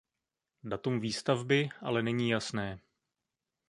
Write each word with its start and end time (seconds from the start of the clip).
Datum 0.63 0.99
výstavby 0.99 1.69
ale 1.81 2.03
není 2.03 2.29
jasné. 2.29 2.79